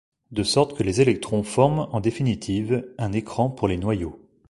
[0.31, 4.19] De sorte que les électrons forment en définitive un écran pour les noyaux.